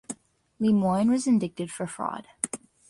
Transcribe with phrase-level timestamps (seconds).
[0.59, 2.25] Lemoine was indicted for fraud.